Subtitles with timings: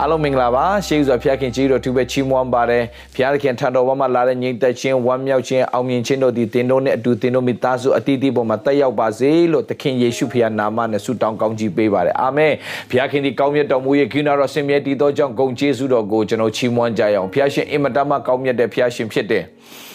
[0.00, 12.52] အားလုံးမင်္ဂလာပါရှေးဥစွာဖျားခင်ကြီးတို့သူပဲချီးမွမ်းပါတယ်ဖျားခင်ထံတော်ဘမှာလာတဲ့ညီသက်ချင်းဝမ်းမြောက်ခြင်းအောင်မြင်ခြင်းတို့ဒီတင်တို့နဲ့အတူတင်တို့မိသားစုအတီးတီးပေါ်မှာတက်ရောက်ပါစေလို့သခင်ယေရှုဖခင်နာမနဲ့ဆုတောင်းကောင်းကြီးပေးပါတယ်အာမင်
[12.90, 19.44] ဖျားခင်ဒီကောင်းမြတ်တော်မူရဲ့ကိနာတော်ဆင်မြဲတည်သောကြောင့်ဂုဏ်ကျေးဇူးတော်ကိုကျွန်တော်ချီးမွမ်းကြရအောင်ဖျားရှင်အင်မတန်မှကောင်းမြတ်တဲ့ဖျားရှင်ဖြစ်တယ်။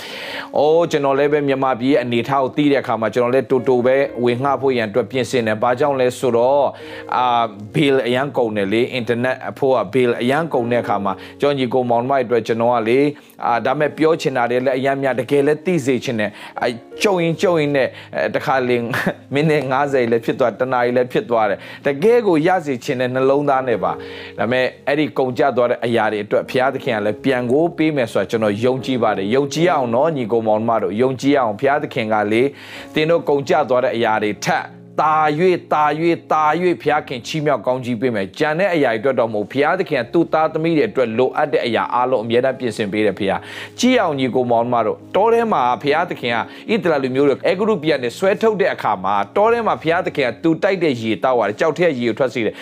[0.57, 6.65] အိုးကျွန်တော်လည်းပဲမြန်မာပြည်ရဲ့အနေအထားကိုသိတဲ့အခါမှာကျွန်တော်လည်းတူတူပဲဝင်ငှဖို့ရန်အတွက်ပြင်ဆင်တယ်။ဘာကြောင့်လဲဆိုတော့
[7.15, 7.43] အာ
[7.73, 12.99] bill အရန်ကုန်တယ်လေ internet အဖို့က bill အရန်ကုန်တဲ့အခါမှာကျွန်တော်ညီကိုမောင်မိုက်အတွက်ကျွန်တော်ကလေ
[13.45, 16.69] အာဒါမဲ့ပြောချင်တာတွေလည်းအရန်များတကယ်လည်းသိစေချင်တယ်။အဲ
[17.01, 17.87] ကြုံရင်ကြုံရင်နဲ့
[18.35, 18.85] တခါလင်း
[19.33, 23.91] မိနစ်90လည်းဖြစ်သွားတနားရီလည်းဖြစ်သွားတယ်။တကယ်ကိုရစေချင်တဲ့နှလုံးသားနဲ့ပါ။
[24.37, 32.43] ဒါမဲ့အဲ့ဒီကုန်ကြသွားတဲ့အရာတွေအတွက်ဘုရားသခင်ကလည်းပြန်ကိုပေးမယ်ဆိုတာကျွန်တော်ယုံကြည်ပါတယ်။ယုံကြည်အောင်နော်ညီကိုမောင်မတို့ယုံကြည်အောင်ဘုရားသခင်ကလေ
[32.93, 34.65] သင်တို့ကုန်ကြသွားတဲ့အရာတွေထက်
[35.01, 35.15] တာ၍
[35.73, 35.83] တာ၍
[36.31, 36.43] တာ၍
[36.81, 43.39] ဘုရားခင်ချီးမြှောက်ကောင်းကြီးပေးမယ်။ကြံတဲ့အရာတွေအတွက်တော့မဟုတ်ဘုရားသခင်ကသူ့သားသမီးတွေအတွက်လိုအပ်တဲ့အရာအလုံးအမြဲတမ်းပြင်ဆင်ပေးတယ်ဘုရား။
[43.79, 46.37] ကြည်အောင်ညီကိုမောင်မတို့တောထဲမှာဘုရားသခင်က
[46.71, 52.55] ဣသရေလလူမျိုးတွေအဲဂရုပြည်နဲ့ဆွဲထုတ်တဲ့အခါမှာတောထဲမှာဘုရားသခင်ကသူတိုက်တဲ့ရေတောက်ရတယ်ကြောက်တဲ့ရေကိုထွက်စေတယ်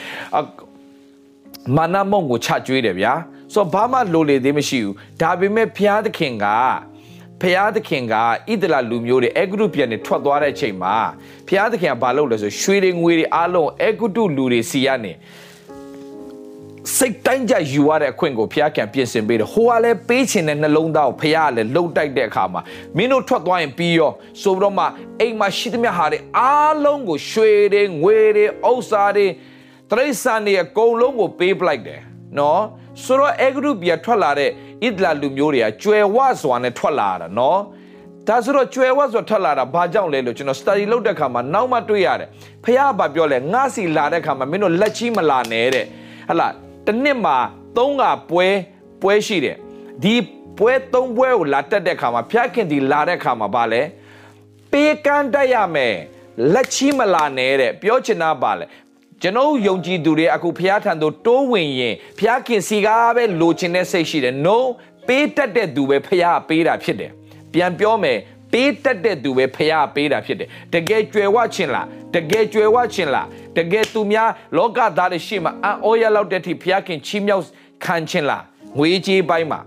[1.76, 3.14] ။မာနမုံကိုချကျွေးတယ်ဗျာ။
[3.54, 6.48] ဆိုတော့ဘာမှလိုလေသေးမရှိဘူး။ဒါပေမဲ့ဘုရားသခင်က
[7.42, 8.16] ဖျားသခင်က
[8.52, 10.96] ဣဒလလူမျိုးတွေအဂရုပြန်နေထွက်သွားတဲ့အချိန်မှာ
[11.48, 15.14] ဖျားသခင်ကဘာလုပ်လဲဆိုရွှေတွေငွေတွေအားလုံးအဂတုလူတွေစီကနေ
[16.98, 22.62] စိတ်တိုင်းကြယူရတဲ့အခွင့်ကိုဖျားကံပြင်ဆင်ပေးတယ်ဟိုကလည်းပေးချင်တဲ့နှလုံးသားကိုဖျားကလည်းလှုပ်တိုက်တဲ့အခါမှာ
[22.98, 24.12] မင်းတို့ထွက်သွားရင်ပြီးရော
[24.42, 24.86] ဆိုပြီးတော့မှ
[25.20, 29.28] အိမ်မှာရှိသမျှဟာတွေအားလုံးကိုရွှေတွေငွေတွေဥစ္စာတွေ
[29.90, 32.02] တရိษံတွေအကုန်လုံးကိုပေးပလိုက်တယ်
[32.40, 32.62] နော်
[33.06, 34.50] ဆိုတော့အဂရုပြထွက်လာတဲ့
[34.86, 37.60] ဣဒလာလူမျိုးတွေကကျွယ်ဝစွာနဲ့ထွက်လာတာနော်
[38.28, 42.30] ဒါဆိုတော့ကျွယ်ဝစွာထွက်လာတာဘာကြောင့်လဲလို့ကျွန်တော် study လုပ်တဲ့ခါမှာနောက်မှတွေ့ရတယ်
[42.64, 45.86] ဖះဘာပြောလဲငါစီလာတဲ့ခါမှာမင်းတို့လက်ချီးမလာနဲ့တဲ့
[46.30, 46.48] ဟလာ
[46.86, 47.38] တစ်နှစ်မှာ
[47.78, 48.48] သုံးကပွဲ
[49.02, 49.58] ပွဲရှိတယ်
[50.04, 50.16] ဒီ
[50.58, 53.82] ပွဲသုံးပွဲကိုလာတက်တဲ့ခါမှာဖះခင်ဒီလာတဲ့ခါမှာဗာလဲ
[54.72, 55.96] ပေးကမ်းတက်ရမယ်
[56.54, 58.66] လက်ချီးမလာနဲ့တဲ့ပြောချင်တာဗာလဲ
[59.22, 64.58] ကျွန်တော်ယုံကြည်သူတွေအခုဖျားထံသို့တိုးဝင်ရင်ဖျားခင်စီကားပဲလိုချင်တဲ့စိတ်ရှိတယ် no
[65.08, 67.12] ပေးတတ်တဲ့သူပဲဖျားပေးတာဖြစ်တယ်
[67.54, 68.18] ပြန်ပြောမယ်
[68.52, 73.28] ပေးတတ်တဲ့သူပဲဖျားပေးတာဖြစ်တယ်တကယ်ကြွယ်ဝခြင်းလားတကယ်ကြွယ်ဝခြင်းလား
[73.58, 77.46] တကယ်သူများလောကသားတွေရှေ့မှာအံ့ဩရလောက်တဲ့ထိဖျားခင်ချီးမြှောက်
[77.86, 78.44] ခံခြင်းလား
[78.78, 79.60] ငွေကြေးပိုင်းမှာ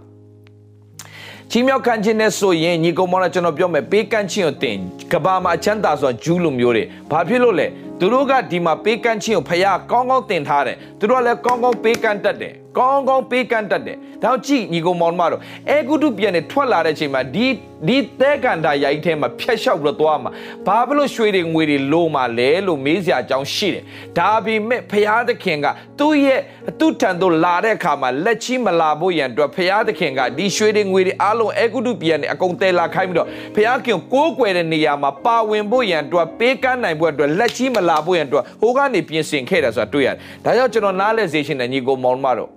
[1.51, 4.77] ချီးမြှောက်ခံခြင်းနဲ့ဆိုရင်ညီကောင်မတော်ကျွန်တော်ပြောမယ်ပေးကမ်းခြင်းကိုတင်
[5.13, 7.67] ကဘာမှာအချမ်းသာဆိုဂျူးလူမျိုးတွေဘာဖြစ်လို့လဲ
[8.01, 15.41] သူတို့ကဒီမှာပေးကမ်းခြင်းကိုဖယားကောင်းကောင်းတင်ထားတယ်သူတို့ကလည်းကောင်းကောင်းပေးကမ်းတတ်တယ်ကောင်းကောင်းပေးကမ်းတတ်တယ်ဒါကြောင့်ကြည့်ညီကောင်မောင်မတို့
[15.71, 17.47] အဲဂုတုပြန်နေထွက်လာတဲ့အချိန်မှာဒီ
[17.89, 20.31] ဒီသဲကန်တာရိုက်ထဲမှာဖြတ်လျှောက်ပြီးတော့သွားမှာ
[20.67, 23.83] ဘာဖြစ်လို့ရွှေတွေငွေတွေလိုမှာလဲလို့မေးစရာအကြောင်းရှိတယ်
[24.19, 25.67] ဒါပေမဲ့ဖယားသခင်က
[25.99, 26.41] သူ့ရဲ့
[26.79, 42.51] သူ့ထံသို့လာတဲ့အခါမှာလက်ချီမလာဖို့ရန်အတွက်ဖယားသခင်ကဒီရွှေတွေငွေတွေအားလုံးအဲဂုတုပြန်နေအကုန်တဲလာခိုင်းပြီးတော့ဖယားခင်ကိုးကွယ်တဲ့နေရာမှာပါဝင်ဖို့ရန်အတွက်ပေးကမ်းနိုင်ဖို့အတွက်လက်ချီမလာဖို့ရန်အတွက်ဟိုကနေပြင်ဆင်ခဲ့တာဆိုတာတွေ့ရတယ်ဒါကြောင့်ကျွန်တော်နားလဲစေရှင်တဲ့ညီကိုမောင်မတို့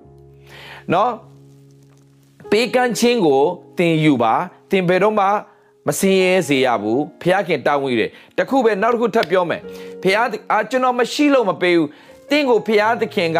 [0.93, 1.11] နော်
[2.51, 3.41] ပေးကမ်းခြင်းကို
[3.77, 4.33] တင်ယူပါ
[4.71, 5.25] တင်ဘယ်တော့မှ
[5.87, 9.61] မစင်းရဲစေရဘူးဖះခင်တောင်းဝီတယ်တခုပဲနောက်တစ်ခုထပ်ပြောမယ်
[10.03, 10.15] ဖះ
[10.51, 11.89] အာကျွန်တော်မရှိလို့မပေးဘူး
[12.29, 13.39] တင်းကိုဖះသခင်က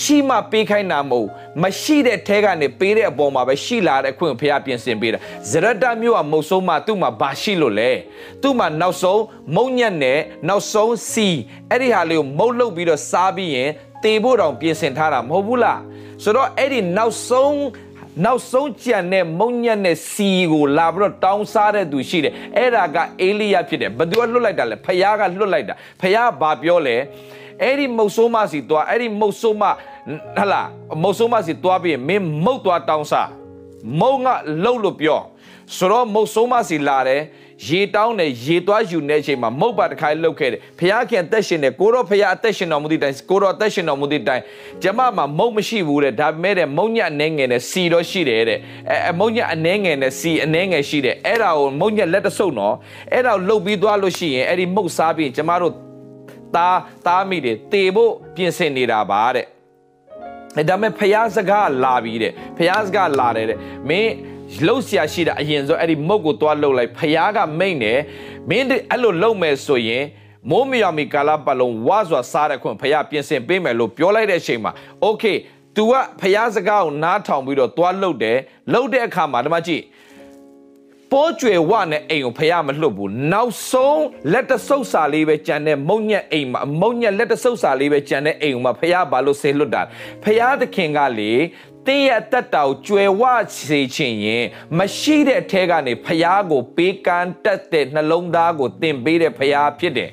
[0.00, 1.28] ရှိမှပေးခိုင်းတာမဟုတ်
[1.62, 5.18] မရှိတဲ့ထဲကနေပေးတဲ့အပေါ်မှာပဲရှိလာတဲ့အခွင့်ဖះပြင်ဆင်ပေးတာ
[5.50, 7.90] ဇရတမျိုးကမုတ်ဆုံးမှသူ့မှာဘာရှိလို့လဲ
[8.42, 9.22] သူ့မှာနောက်ဆုံး
[9.56, 10.18] မုံညက်နဲ့
[10.48, 11.28] နောက်ဆုံးစီ
[11.70, 13.70] အဲ့ဒီဟာလေးကိုမုတ်လုတ်ပြီးတော့စားပြီးရင်
[14.04, 15.80] တေဖို့တောင်ပြင်ဆင်ထားတာမဟုတ်ဘူးလား
[16.22, 17.54] ဆိုတော့အဲ့ဒီနောက်ဆုံး
[18.24, 26.96] နောက်ဆုံးကြံတဲ့မုံညက်နဲ့စီကိုလာပြီးတော့တောင်းစားတဲ့သူရှိတယ်အဲ့ဒါကအေလိယဖြစ်တယ်ဘသူကလွတ်လိုက်တာလဲဖယားကလွတ်လိုက်တာဖယားဘာပြောလဲ
[27.62, 29.62] အဲ့ဒီမုတ်ဆိုးမစီသွားအဲ့ဒီမုတ်ဆိုးမ
[30.38, 30.62] ဟလာ
[31.02, 33.28] မုတ်ဆိုးမစီသွားပြီးမင်းမုတ်သွားတောင်းစား
[34.00, 34.26] မုံက
[34.64, 35.20] လှုပ်လို့ပြော
[35.76, 37.22] ဆိုတော့မုတ်ဆိုးမစီလာတယ်
[37.66, 44.42] ရေတောင်းတယ်ရေသွားယူနေတဲ့အချိန်မှာမုတ်ပါတစ်ခါလှုပ်ခဲ့တယ်ဖះခင်အသက်ရှင်တယ်ကိုတော့ဖះအသက်ရှင်တော်မူသည့်တိုင်ကိုတော့အသက်ရှင်တော်မူသည့်တိုင်
[44.82, 48.58] ကျမမှာမုတ်မရှိဘူးတဲ့ဒါပေမဲ့တဲ့မုတ်ညက်အနေငယ်နဲ့စီတော့ရှိတယ်တဲ့
[48.90, 52.74] အဲမုတ်ညက်အနေငယ်နဲ့စီအနေငယ်ရှိတယ်အဲ့ဒါကိုမုတ်ညက်လက်တဆုပ်နော်
[53.12, 55.74] အဲ့ဒါကိုလှုပ်ပြီးသွားလို့ရှိရင်အဲ့ဒီမုတ်စားပြီးကျမတို့
[56.56, 59.46] သားသားမိတွေတေဖို့ပြင်ဆင်နေတာပါတဲ့
[60.68, 64.12] ဒါပေမဲ့ဖះစကားလာပြီးတဲ့ဖះစကားလာတယ်တဲ့မင်း
[64.66, 68.00] လှုပ်ရှားရှိတာအရင်ဆိုအဲ့ဒီမုတ်ကိုသွားလှုပ်လိုက်ဖះကမိတ်တယ်
[68.50, 70.04] မင်းအဲ့လိုလှုပ်မယ်ဆိုရင်
[70.50, 74.72] မိုးမရမီကာလပတ်လုံးဝါစွာစားတဲ့ခွင့်ဖះပြင်ဆင်ပေးမယ်လို့ပြောလိုက်တဲ့အချိန်မှာ
[75.04, 75.36] okay
[75.76, 78.38] तू ကဖះစကားကိုနားထောင်ပြီးတော့သွားလှုပ်တယ်
[78.72, 79.82] လှုပ်တဲ့အခါမှာဒီမှာကြည့်
[81.12, 84.02] ပေါ်ကျွယ်ဝနဲ့အိမ်ကိုဖះမလွတ်ဘူးနောက်ဆုံး
[84.32, 89.82] လက်တဆုပ်စာလေးပဲကြံတဲ့မုံညက်အိမ်မှာမုံညက်လက်တဆုပ်စာလေးပဲကြံတဲ့အိမ်မှာဖះဘာလို့ဆေလွတ်တာ
[90.24, 91.32] ဖះသခင်ကလေ
[91.88, 93.22] တင်းရဲ့အသက်တာကိုကျွယ်ဝ
[93.58, 94.44] စေခြင်းရင်
[94.78, 100.10] မရှိတဲ့အထဲကနေဖះကိုပေးကမ်းတတ်တဲ့နှလုံးသားကိုတင်ပေးတဲ့ဖះဖြစ်တယ်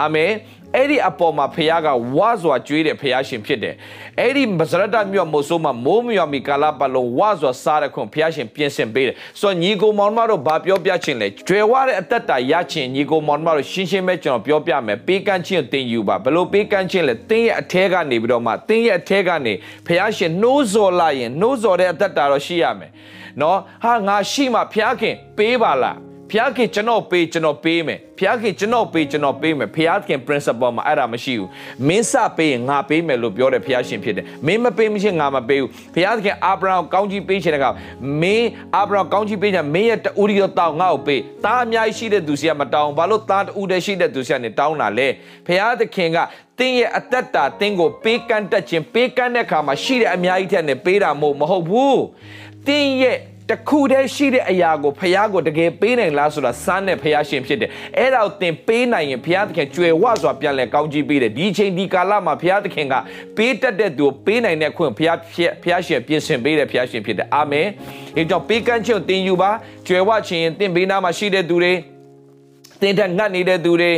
[0.00, 0.32] အာမင်
[0.76, 3.74] အဲ့ဒီအပေါ်မှာဖခင်ကဝါစွာကျွေးတဲ့ဖခင်ရှင်ဖြစ်တယ်
[4.20, 19.52] အဲ့ဒီမဇရတမြို့မို့ဆိုမှမိုးမြော်မီကာလာပလုံးဝါစွာစားတဲ့ခွန်ဖခင်ရှင်ပြင်ဆင်ပေးတယ်ဆိုတော့ညီကိုမောင်မတို့ဘာပြောပြချင်လဲကျွယ်ဝတဲ့အသက်တာရချင်ညီကိုမောင်မတို့ရှင်းရှင်းပဲကျွန်တော်ပြောပြမယ်ပေးကမ်းခြင်းတင်ယူပါဘလို့ပေးကမ်းခြင်းလဲတင်းရဲ့အထဲကနေပြီးတော့မှတင်းရဲ့အထဲကနေ
[19.86, 22.90] ဖခင်ရှင်နှိုးဆော်လိုက်ရင်နှိုးဆော်တဲ့အသက်တာတော့ရှိရမယ်
[23.40, 31.48] နော်ဟာငါရှိမှဖခင်ပေးပါလား ဖျားခင်ကျွန်တော်ပေးကျွန်တော်ပေးမယ်ဖျားခင်ကျွန်တော်ပေးကျွန်တော်ပေးမယ်ဖျားခင် principle မှာအဲ့ဒါမရှိဘူး
[31.88, 37.76] မင်းစပေးရင်ငါပေးမယ်လို့ပြောတဲ့ဖျားရှင်ဖြစ်တယ်မင်းမပေးမချင်းငါမပေးဘူးဖျားခင်အာဗြဟံကောင်းကြီးပေးချင်တဲ့ကောင်
[38.22, 45.08] မင်းအာဗြဟံကောင်းကြီးပေးချင်မင်းရဲ့တူရီတော့တောင်းငါ့ကိုပေးတားအများကြီးရှိတဲ့သူစီကမတောင်းဘာလို့သားတူတည်းရှိတဲ့သူစီကနေတောင်းတာလဲ
[45.46, 46.18] ဖျားသခင်က
[46.58, 52.02] တင်းရဲ့အသက်တာတင်းကိုပေးကမ်းတတ်ခြင်းပေးကမ်းတဲ့အခါမှာရှိတဲ့အများကြီးထက်နဲ့ပေးတာမဟုတ်မဟုတ်ဘူး
[52.66, 53.18] တင်းရဲ့
[53.50, 62.94] တခုတည်းရှိတဲ့အရာကိုဖះကိုတကယ်ပေးနိုင်လားဆိုတာစမ်းတဲ့ဖះရှင်ဖြစ်တယ်အဲ့ဒါကိုသင်ပေးနိုင်ရင်ဖះသခင်ကြွယ်ဝစွာပြန်လဲကောင်းကြီးပေးတယ်ဒီချိန်ဒီကာလမှာဖះသခင်က
[63.36, 65.10] ပေးတတ်တဲ့သူကိုပေးနိုင်တဲ့ခွင့်ဖះ
[65.62, 67.68] ဖះရှင်ပြင်ဆင်ပေးတဲ့ဖះရှင်ဖြစ်တယ်အာမင်
[68.16, 69.50] ဒီကြောင့်ပေးကမ်းခြင်းကိုသင်ယူပါ
[69.86, 71.72] ကြွယ်ဝခြင်းသင်ပေးနာမှာရှိတဲ့သူတွေ
[72.80, 73.92] သင်ထက်ငတ်နေတဲ့သူတွေ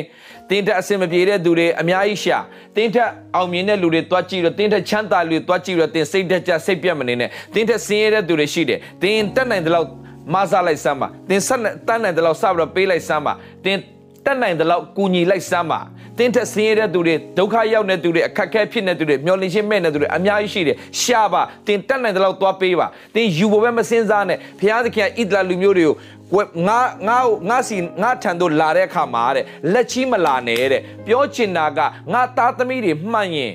[0.50, 2.38] တင်းထက်အစင်မပြေတဲ့သူတွေအများကြီးရှာ
[2.76, 9.88] တင်းထက်အောင်မြင်တဲ့လူတွေတွားကြည့်တော့တင်းထက်ချမ်းသာလူတွေတွားကြည့်တော့တင်းစိတ်တက်ကြစိတ်ပြတ်မနေနဲ့တင်းထက်ဆင်းရဲတဲ့သူတွေရှိတယ်တင်းတက်နိုင်တဲ့လောက်
[10.32, 13.32] မဆလိုက်စမ်းပါတင်းဆက်တတ်နိုင်တဲ့လောက်စပြီးတော့ပေးလိုက်စမ်းပါ
[13.64, 13.80] တင်း
[14.24, 15.80] တက်နိုင်တဲ့လောက်ကူညီလိုက်စမ်းပါ
[16.18, 25.94] တင်းထက်ဆင်းရဲတဲ့သူတွေဒုက္ခရောက်တဲ့သူတွေအခက်ခဲဖြစ်နေတဲ့သူတွေမျောလင့်ချင်းမဲ့နေတဲ့သူတွေအများကြီးရှိတယ်ရှာပါတင်းတက်နိုင်တဲ့လောက်သွားပေးပါတင်းယူဖို့ပဲမစင်းစားနဲ့ဘုရားသခင်ကဣဒလာလူမျိုးတွေကို
[26.34, 26.78] ဝက်ငါ
[27.08, 31.80] ငါငါစီငါထံသို့လာတဲ့အခါမှာတဲ့လက်ချီးမလာနဲ့တဲ့ပြောချင်တာက
[32.12, 33.54] ငါသားသမီးတွေမှန်ရင်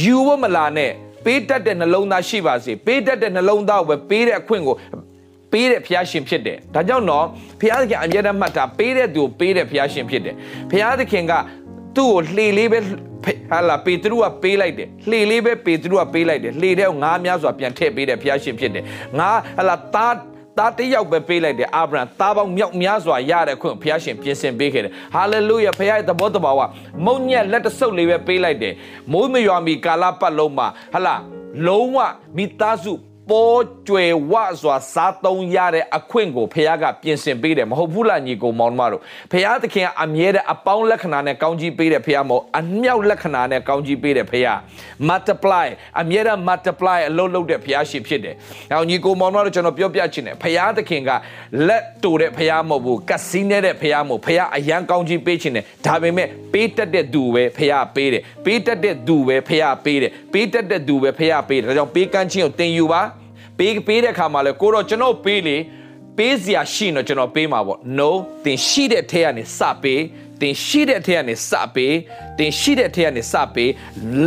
[0.00, 0.90] ယူဖို့မလာနဲ့
[1.24, 4.76] ပေးတတ်တဲ့နှလုံးသားရှိပါစေပေးတတ်တဲ့နှလုံးသားကိုပဲပေးတဲ့အခွင့်ကို
[5.52, 7.26] ပေးတဲ့ဖျားရှင်ဖြစ်တယ်ဒါကြောင့်တော့
[7.60, 10.34] ဖျားသခင်အမြဲတမ်းမှတ်တာပေးတဲ့သူကိုပေးတဲ့ဖျားရှင်ဖြစ်တယ်
[10.70, 11.32] ဖျားသခင်က
[11.96, 12.78] သူ့ကိုလှေလေးပဲ
[13.50, 18.84] ဟာလာပေတရုကပေးလိုက်တယ်လှေလေးပဲပေတရုကပေးလိုက်တယ်လှေတဲ့ငါးများစွာပြန်ထည့်ပေးတဲ့ဖျားရှင်ဖြစ်တယ်
[19.18, 20.14] ငါဟာလာသား
[20.58, 26.60] သားတစ်ယောက်ပဲပေးလိုက်တယ်အာဗြဟံသားပေါင်းမြောက်များစွာရတဲ့ခွင့်ဘုရားရှင်ပြင်ဆင်ပေးခဲ့တယ်ဟာလေလုယာဘုရားရဲ့သဘောတဘာဝ
[27.04, 28.74] မုံညက်လက်တဆုပ်လေးပဲပေးလိုက်တယ်
[29.12, 31.14] မိုးမရွာမီကာလပတ်လုံးမှာဟလာ
[31.66, 31.96] လုံးဝ
[32.36, 32.92] မိသားစု
[33.28, 39.02] ပေါ်ကျွယ်ဝစွာစားသုံးရတဲ့အခွင့်ကိုဖခင်ကပြင်ဆင်ပေးတယ်မဟုတ်ဘူးလားညီကိုမောင်မတို့
[39.32, 44.58] ဖခင်သခင်ကအမြဲတမ်းအပေါင်းလက္ခဏာနဲ့ကောင်းကြီးပေးတယ်ဖခင်မဟုတ်အမြောက်လက္ခဏာနဲ့ကောင်းကြီးပေးတယ်ဖခင်
[45.08, 45.66] multiply
[46.00, 48.34] အမြဲတမ်း multiply အလုပ်လုပ်တဲ့ဖခင်ရှင်ဖြစ်တယ်။
[48.70, 51.10] နောက်ညီကိုမောင်မတို့ကျွန်တော်ပြောပြချင်တယ်ဖခင်သခင်က
[51.68, 63.02] လက်တူတဲ့ဖခင်မဟုတ်ဘူးကစီနေတဲ့ဖခင်မဟုတ်ဖခင်အရန်ကောင်းကြီးပေးချင်တယ်ဒါပေမဲ့ပေးတတ်တဲ့သူပဲဖခင်ပေးတယ်ပေးတတ်တဲ့သူပဲဖခင်ပေးတယ်ပေးတတ်တဲ့သူပဲဖခင်ပေးတယ်ဒါကြောင့်ပေးကမ်းခြင်းကိုတင်ယူပါ
[63.60, 65.56] ပေးပေးတဲ့ခါမှာလဲကိုတော့ကျွန်တော်ပေးလေ
[66.18, 68.10] ပေးစရာရှိတော့ကျွန်တော်ပေးမှာပေါ့ no
[68.44, 70.00] သင်ရှိတဲ့ထဲကနေစပေး
[70.40, 71.94] တင်ရှိတဲ့ထဲကနေစပေး
[72.38, 73.70] တင်ရှိတဲ့ထဲကနေစပေး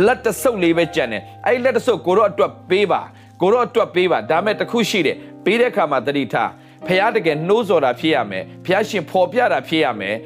[0.04, 3.00] လက်တဆုပ်လေးပဲကြံတယ်အဲ့လက်တဆုပ်ကိုတော့အတွက်ပေးပါ
[3.40, 6.50] ကိုတော့အတွက်ပေးပါဒါမဲ့တခုရှိတယ်ပေးတဲ့ခါမှာတတိထား
[6.86, 10.16] ဖះတကယ်နှိုးစော်တာဖြစ်ရမယ်ဖះရှင်ဖော်ပြတာဖြစ်ရမယ်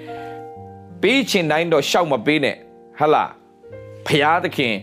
[1.03, 2.57] ပေးချင်တိုင်းတော့ရှောက်မပေးနဲ့
[2.99, 3.25] ဟလာ
[4.07, 4.75] ဖះသခင်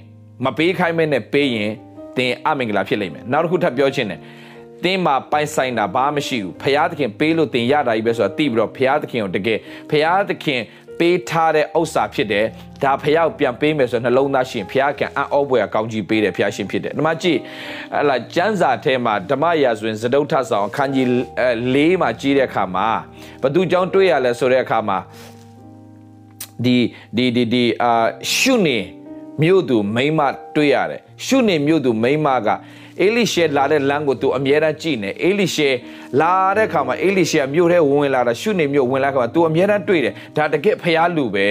[0.45, 1.73] မပေးခိုင်းမဲနဲ့ပေးရင်
[2.17, 4.19] သင်အမင်္ဂလာဖြစ်လိမ့်မယ်နောက်တစ်ခုထပ်ပြောချင်တယ်
[4.83, 10.61] သင်မှာပိုင်ဆိုင်တာဘာမှမရှိဘူးဖရာသခင်ပေးလို့သင်ရတာကြီးပဲဆိုတာသိပြီးတော့ဖရာသခင်ကိုတကယ်ဖရာသခင်
[10.99, 12.45] ပေးထားတဲ့ဥစ္စာဖြစ်တယ်
[12.83, 17.39] ဒါဖះကိုပြန်ပေးမယ်ဆိုနှလုံးသားရှင်ဖះကအံ့ဩဖွယ်ကောင်းကြီးပေးတယ်ဖះရှင်ဖြစ်တယ်ဒီမှာကြည့်
[17.95, 21.07] ဟလာကျမ်းစာထဲမှာဓမ္မရာဇဝင်စတုထဆောင်ခန်းကြီး
[21.75, 22.87] ၄မှာကြည့်တဲ့အခါမှာ
[23.43, 24.97] ဘသူကြောင့်တွေ့ရလဲဆိုတဲ့အခါမှာ
[26.65, 26.77] ဒီ
[27.17, 27.91] ဒီဒီဒီအာ
[28.35, 28.77] ရှုနေ
[29.41, 30.19] မြို့သူမိမ
[30.55, 32.49] တွေ့ရတယ်ရှုနေမြို့သူမိမက
[33.01, 35.69] အေလိရှေလာတဲ့လမ်းကိုသူအမြဲတမ်းကြည့်နေအေလိရှေ
[36.21, 41.47] လာတဲ့ခါမှာအေလိရှေမြို့ထဲဝင်လာတာရှုနေမြို့ဝင်လာခါမှာသူအမြဲတမ်းတွေ့တယ်ဒါတကယ်ဖျားလူပဲ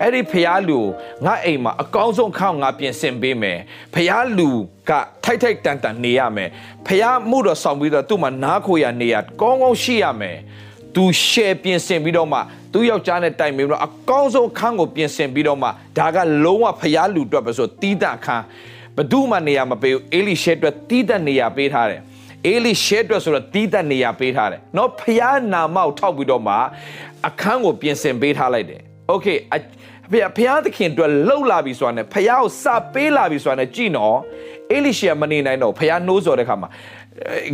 [0.00, 0.78] အဲ့ဒီဖျားလူ
[1.24, 3.58] ငါအိမ်မှာအကောင်းဆုံးခေါင်းငါပြင်ဆင်ပေးမယ်
[3.94, 4.48] ဖျားလူ
[4.90, 4.92] က
[5.24, 6.48] ထိုက်ထိုက်တန်တန်နေရမယ်
[6.86, 10.36] ဖျားမှုတော့ဆောင်ပြီးတော့သူ့မှာနားခိုရနေရကောင်းကောင်းရှိရမယ်
[10.94, 12.40] သူရှယ်ပြင်ဆင်ပြီးတော့မှ
[12.75, 18.43] သူယောက်ျားနဲ့တိုင်ပြီးတော့အကောင်းဆုံးအခန်းကိုပြင်ဆင်ပြီးတော့မှဒါကလုံးဝဖျားလူအတွက်ပဲဆိုတီးတအခန်း
[18.97, 22.01] ဘဒုမှနေရာမပေးဘူးအေလိရှဲအတွက်တီးတနေရာပေးထားတယ်
[22.47, 26.55] အေလိရှဲအတွက်ဆိုတော့တီးတနေရာပေးထားတယ်เนาะဖျားနာမောက်ထောက်ပြီးတော့မှ
[27.27, 29.27] အခန်းကိုပြင်ဆင်ပေးထားလိုက်တယ်โอเค
[30.11, 34.17] ဖះဖះသခင်အတွက်လှုပ်လာပြီဆိုတာနဲ့ဖះကိုစပေးလာပြီဆိုတာနဲ့ကြည်နော်
[34.71, 36.69] အေလိရှေမနေနိုင်တော့ဖះနှိုးစော်တဲ့ခါမှာ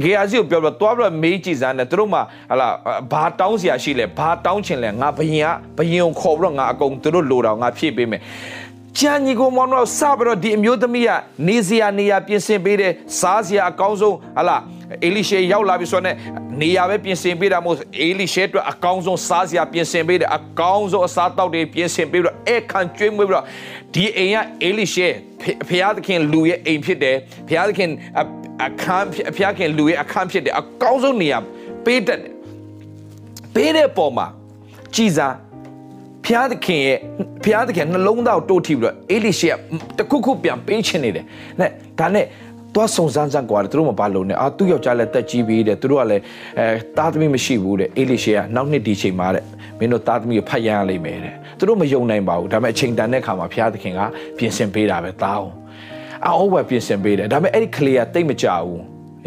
[0.02, 2.68] ဂေယာစီကိုပြောတော့တွားပြီးတော့မေးကြည့်စမ်းတယ်သူတို့မှဟလာ
[3.12, 8.22] ဘာတောင်းစရာရှိလဲဘာတောင်းချင်လဲငါဘယင်ကဘယင်ကိုခေါ်ပြီးတော့ငါအကုန်သူတို့လိုတော့ငါဖြည့်ပေးမယ်
[8.98, 11.10] ကျန်ညီကိုမောင်တို့စပြီးတော့ဒီအမျိုးသမီးက
[11.46, 14.56] နေစရာနေရာပြင်ဆင်ပေးတယ်စားစရာအကောင်းဆုံးဟလာ
[15.04, 16.16] အေလိရှေရောက်လာပြီဆိုတော့
[16.62, 23.44] နေရာပဲပြင်ဆင်ပေးတာမို့အေလိရှေအတွက်အကောင်းဆုံးစားစရာပြင်ဆင်ပေးတယ်အကောင်းဆုံးအစားတောက်တွေပြင်ဆင်ပေးပြီးတော့အဲ့ခံကျွေးမွေးပြီးတော့
[23.94, 25.06] ဒီအိမ်ကအေလိရှေ
[25.68, 27.16] ဖျားသခင်လူရဲ့အိမ်ဖြစ်တယ်
[27.48, 27.90] ဖျားသခင်
[28.62, 31.38] အခန်းဖျားခင်လူရဲ့အခန်းဖြစ်တယ်အကောင်းဆုံးနေရာ
[31.84, 32.32] ပေးတတ်တယ်
[33.54, 34.26] ပေးတဲ့ပုံမှာ
[34.94, 35.34] ကြည်စား
[36.26, 36.98] ဖျားသခင်ရဲ့
[37.44, 39.54] ဖျားသခင်နှလုံးသားကိုတိုးထိပြီးတော့အေလိရှေက
[39.98, 41.24] တခုခုပြန်ပေးချင်နေတယ်။
[41.60, 42.26] နဲ့ဒါနဲ့
[42.74, 46.22] သွားစုံစမ်းစမ်းကွာတယ်သူတို့မပါလို့နဲ့အာသူ့ယောက်ျားလည်းတက်ကြီးပြီတဲ့သူတို့ကလည်း
[46.58, 49.44] အဲသားသမီးမရှိဘူးတဲ့အေလိရှေကနောက်နှစ်ဒီချိန်မှာတဲ့
[49.78, 54.00] မင်းတို့သားသမီးကိုဖတ်ရမ်းရလိမ့်မယ်တဲ့သူတို့မယုံနိုင်ပါဘူးဒါပေမဲ့အချိန်တန်တဲ့ခါမှာဘုရားသခင်က
[54.36, 55.52] ပြင်ဆင်ပေးတာပဲသားအောင်
[56.26, 58.80] အော်ဝယ်ပြင်ဆင်ပေးတယ်ဒါပေမဲ့အဲ့ဒီကလေးကတိတ်မကြဘူး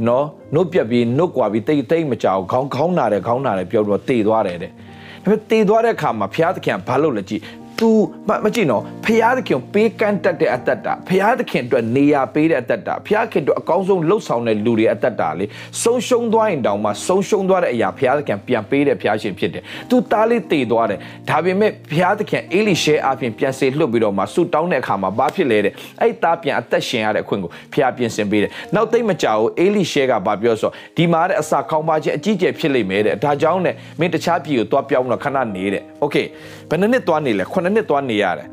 [0.08, 4.76] နော်နှုတ်ပြက်ပြီးနှုတ်ကွာပြီးတိတ်တိတ်မကြောက်ခေါင်းခေါင်းနာတယ်ခေါင်းနာတယ်ပြောပြီးတော့တေသွားတယ်တဲ့ဒါ
[5.24, 7.42] ပေမဲ့တေသွားတဲ့အခါမှာဘုရားသခင်ကဘာလုပ်လဲကြည့်
[7.80, 7.90] तू
[8.30, 15.46] မမကြည့်နော်ဖျားသခင်ပေးကမ်းတတ်တဲ့အတ္တတာဖျားသခင်အတွက်နေရာပေးတဲ့အတ္တတာဖျားခင်အတွက်အကောင်းဆုံးလှုပ်ဆောင်တဲ့လူတွေအတ္တတာလေ
[15.84, 36.26] ဆုံးရှုံးသွားရင်တောင်မှဆုံးရှုံးသွားတဲ့အရာဖျားသခင်ပြန်ပေးတဲ့ဖျားရှင်ဖြစ်တယ်။ तू တားလေးတည်သွားတယ်ဒါပေမဲ့ဖျားသခင်အေလိရှဲအပြင်ပြန်စေလွှတ်ပြီးတော့မှဆူတောင်းတဲ့အခါမှာဘာဖြစ်လဲတဲ့အဲ့သားပြန်အသက်ရှင်ရတဲ့အခွင့်ကိုဖျားပြင်ဆင်ပေးတယ်။နောက်သိမ့်မကြောက်အေလိရှဲကဘာပြောဆိုဒီမှာတဲ့အစာခေါင်းပါခြင်းအကြီးကျယ်ဖြစ်လိမ့်မယ်တဲ့ဒါကြောင့်နဲ့မင်းတခြားပြည်ကိုသွားပြောင်းတော့ခဏနေတဲ့။ Okay
[36.70, 38.48] ဘယ်နှစ်နှစ်သွားနေလဲ9 9နှစ်သွားနေရတယ်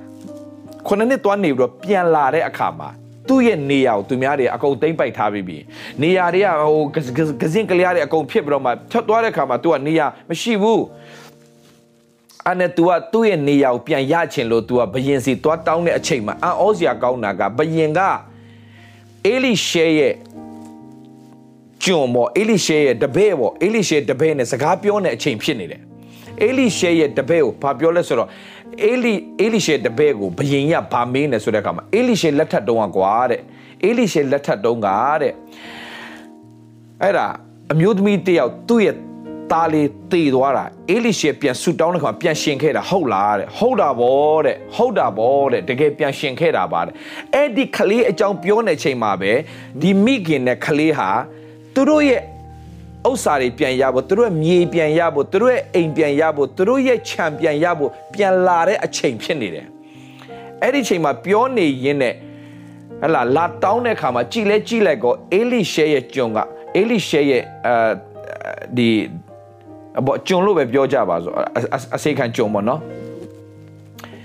[0.88, 2.88] 9နှစ်သွားနေပြီးတော့ပြန်လာတဲ့အခါမှာ
[3.28, 5.59] သူ့ရဲ့နေရာကိုသူများတွေအကုန်သိမ့်ပိုက်ထားပြီးပြီ
[6.02, 6.85] နေရာတွေကဟို
[7.40, 10.83] ကစင်ကလျားတွေအကုန်ဖြစ်ပြီးတော့မှဖြတ်သွားတဲ့အခါမှာသူကနေရာမရှိဘူး
[12.47, 18.00] အဲ့နဲ့ तू ကသူ့ရဲ့နေရာကိုပြန်ရချင်လို့ तू ကဘယင်စီသွားတောင်းတဲ့အချိန်မှာအံ့ဩစရာကောင်းတာကဘယင်က
[19.26, 20.14] အေလိရှဲရဲ့
[21.85, 25.83] ကျွန်ပေါ်အေလိရှဲရဲ့တပည့်ပေါ်အေလိရှဲတပည့်နဲ့စကားပြောနေတဲ့အချိန်ဖြစ်နေတယ်
[26.42, 28.28] အေလိရှဲရဲ့တပည့်ကိုဘာပြောလဲဆိုတော့
[28.81, 33.41] အေလိအေလိရှေတပည့်ကိုဘယင်ရဗာမင်းတယ်ဆိုတဲ့အခါမှာအေလိရှေလက်ထက်တုံးကကွာတဲ့
[33.85, 34.88] အေလိရှေလက်ထက်တုံးက
[35.21, 35.33] တဲ့
[37.02, 37.26] အဲ့ဒါ
[37.73, 38.97] အမျိုးသမီးတယောက်သူ့ရဲ့
[39.52, 46.95] သားလေးတည်သွားတာအေလိရှေပြန်ဆူတောင်းတဲ့ခါပြန်ရှင်ခဲ့တာဟုတ်လားတဲ့ဟုတ်တာဗောတဲ့ဟုတ်တာဗောတဲ့တကယ်ပြန်ရှင်ခဲ့တာပါတဲ့
[47.35, 49.33] အဲ့ဒီကလေးအကြောင်းပြောနေချိန်မှာပဲ
[49.83, 51.11] ဒီမိခင်နဲ့ကလေးဟာ
[51.75, 52.21] သူတို့ရဲ့
[53.09, 59.66] ဥစ္စာတွေပြန်ရဖို့သူတို့ရဲ့မြေပြန်ရဖို့သူတို့ရဲ့အိမ်ပြန်ရဖို့သူတို့ရဲ့ခြံပြန်ရဖို့ပြန်လာတဲ့အချိန်ဖြစ်နေတယ်
[60.62, 62.14] အဲ့ဒီချိန်မှာပြောနေရင်းနဲ့
[63.02, 66.38] ဟလာလာတောင်းတဲ့ခါမှာကြည်လဲကြည်လိုက်ကောအေလိရှဲရဲ့ကျွန်က
[66.76, 67.75] အေလိရှဲရဲ့အဲ
[68.76, 68.88] ဒီ
[70.06, 71.32] ဘောကျွန်လို့ပဲပြောကြပါဆို
[71.97, 72.80] အစိခံကျွန်ပေါ့နော်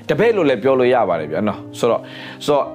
[0.08, 2.02] တပည့်လို့လည်းပြောလို့ရပါတယ်ဗျာနော်ဆိုတော့
[2.46, 2.66] ဆိုတော့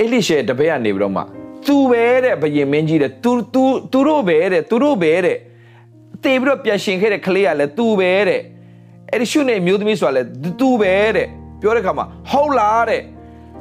[0.00, 1.22] အေလိရှဲတပည့်ကနေပြီးတော့မှ
[1.66, 3.62] သူပဲတဲ့ဘယင်မင်းကြီးတဲ့သူသူ
[3.92, 5.36] သူတို့ပဲတဲ့သူတို့ပဲတဲ့
[6.24, 8.40] တေပြီးတော့ပြန်ရှင်ခဲ့တဲ့ကလေးကလည်းသူပဲတဲ့
[9.10, 10.28] အဲ့ဒီရှုနေမျိုးသမီးဆိုတာလည်း
[10.60, 11.26] သူပဲတဲ့
[11.60, 13.02] ပြောတဲ့ခါမှာဟုတ်လားတဲ့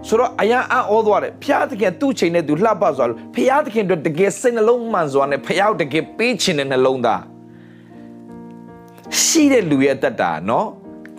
[0.08, 7.22] ဆိုတော့အရာအံ့ဩသွားတယ်ဖျားသခင်သူ့ချိန်နဲ့သူလှပသွားလို့ဖျားသခင်တို့တကယ်စိတ်နှလုံးမှန်စွာနဲ့ဖျားတကယ်ပေးချင်တဲ့နှလုံးသား
[9.24, 10.68] ရှိတဲ့လူရဲ့တက်တာနော်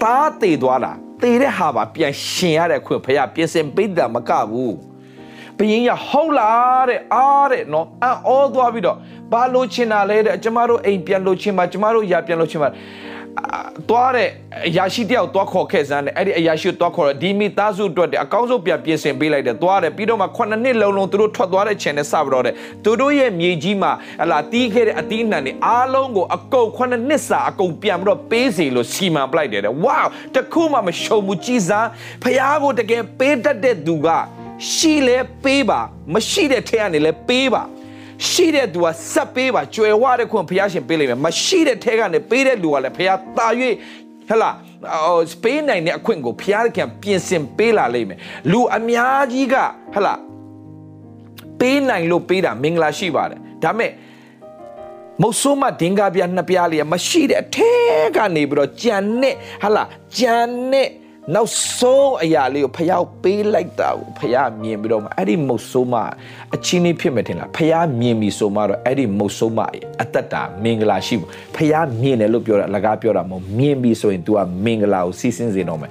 [0.03, 0.93] တားတည်သွားတာ
[1.23, 4.75] တည်တဲ့ဟာပါပြန်ရှင်ရတဲ့ခွင့်ဖျားပြင်ဆင်ပေးတာမကဘူး
[5.61, 8.97] ဘယင်းရဟုတ်လားတဲ့အားတဲ့နော်အံ့ဩသွားပြီးတော့
[9.33, 12.69] ဘာလို့ချင်တာလဲတဲ့ကျမတို့အိမ်ပြန်လို့ချင်ပါကျမတို့ရပြန်လို့ချင်ပါ
[13.89, 14.29] သွားတဲ့
[14.69, 29.99] အရာရှိတယောက်သွားခေါ်ခဲ့စမ်းတယ်အဲ့ဒီအရာရှိသွားခေါ်တော့ဒီမိသားစုအတွက်အကောင်းဆုံးပြန်ပြင်ဆင်ပေးလိုက်တယ်သွားတယ်ပြီးတော့မှ9နှစ်လုံးလုံးသူတို့ထွက်သွားတဲ့ချိန်နဲ့စပြီးတော့တဲ့သူတို့ရဲ့မြေကြီးမှာဟလာတီးခဲ့တဲ့အတီးနှံတွေအားလုံးကိုအကုန်9နှစ်စာအကုန်ပြန်ပြီးတော့ပေးစီလို့စီမံပလိုက်တယ်တဲ့ဝါ
[30.35, 31.87] တခုမှမရှုံဘူးကြည်စား
[32.23, 34.09] ဖះကိုတကယ်ပေးတတ်တဲ့သူက
[34.73, 35.81] ရှိလဲပေးပါ
[36.15, 37.63] မရှိတဲ့ထဲကနေလဲပေးပါ
[38.29, 43.47] ရှိတဲ့သူကဆက်ပေးပါကြွယ်ဝတဲ့ခွင့်ဘုရားရှင်ပေးလိမ့်မယ်မရှိတဲ့ထဲကနေပေးတဲ့လူကလည်းဘုရားတာ၍
[44.29, 44.51] ဟလာ
[45.31, 48.19] စပေးနိုင်တဲ့အခွင့်ကိုဘုရားခင်ပြင်ဆင်ပေးလာလိမ့်မယ်
[48.53, 49.55] လူအများကြီးက
[49.95, 50.15] ဟလာ
[51.61, 53.93] ပေးနိုင်လို့ပေးတာမင်္ဂလာရှိပါတယ်ဒါမဲ့
[55.23, 57.73] မုတ်ဆိုးမဒင်္ဂါပြနှစ်ပြားလေးမရှိတဲ့အထဲ
[58.17, 59.85] ကနေပြီးတော့ကြံနဲ့ဟလာ
[60.19, 60.37] ကြံ
[60.73, 60.89] နဲ့
[61.35, 65.95] နောက်ဆုံးအရာလေးကိုဖျောက်ပေးလိုက်တာကိုဖျားမြင်ပြီးတော့မှအဲ့ဒီမုတ်ဆိုးမ
[66.55, 69.59] အချင်းလေးဖြစ်မယ်ထင်လားဖျားမြင်ပြီဆိုမှတော့အဲ့ဒီမုတ်ဆိုးမ
[70.03, 75.91] အသက်တာမင်္ဂလာရှိဘူးဖျားမြင်တယ်လို့ပြောတာအလကားပြောတာမဟုတ်မြင်ပြီဆိုရင် तू ကမင်္ဂလာကိုစီးစင်းစေတော့မယ်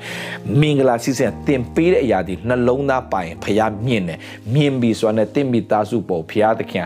[0.60, 4.20] မင်္ဂလာစီးစင်းတင်ပေးတဲ့အရာဒီနှလုံးသားပိုင်ဖျားမြင်တယ်
[4.54, 6.86] မြင်ပြီဆိုတာနဲ့တင့်မိသားစုပေါ်ဖျားသခင်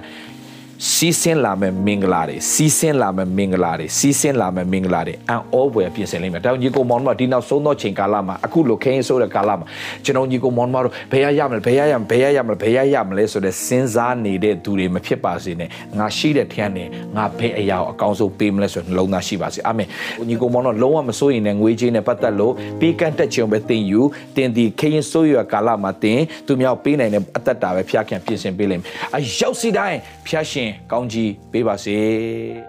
[0.92, 9.66] စီးဆင်းလာမဲ့မင်္ဂလာတွေစီးဆင်းလာမဲ့မင်္ဂလာတွေစီးဆင်းလာမဲ့မင်္ဂလာတွေအံ့ဩဖွယ်ပြင်ဆင်လိမ့်မယ်။ဒါကြောင့်ညီကိုမောင်တို့ကဒီနောက်ဆုံးသောချိန်ကာလမှာအခုလိုခင်းဆိုးတဲ့ကာလမှာ
[10.06, 19.88] ကျွန်တော်ညီကိုမောင်တို့ဘယ်ရရမလဲဘယ်ရရမလဲဘယ်ရရမလဲဘယ်ရရမလဲဆိုတဲ့စဉ်းစားနေတဲ့သူတွေမဖြစ်ပါစေနဲ့။ငါရှိတဲ့ထျံနဲ့ငါဘယ်အရာကိုအကောင်းဆုံးပေးမလဲဆိုတဲ့နှလုံးသားရှိပါစေ။အာမင်။
[20.30, 24.02] ညီကိုမောင်တို့လုံးဝမစိုးရင်လည်းငွေကြေးနဲ့ပတ်သက်လို့ပေးကန့်တက်ခြင်းပဲသင်ယူ
[24.36, 32.00] တင်ဒီခင်းဆိုးရကာလမှာတင်သူများပေးနိုင်တဲ့အသက်တာပဲဖျားခင်ပြင်ဆင်ပေးလိမ့်မယ်။အရောက်စီတိုင်းဖျားရှင်ကောင်းကြီးပေးပါစေ